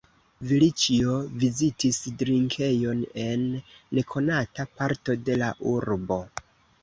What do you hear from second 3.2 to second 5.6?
en nekonata parto de la